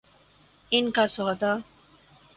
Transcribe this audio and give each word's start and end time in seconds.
ان 0.71 0.89
کا 0.91 1.07
سودا؟ 1.07 1.53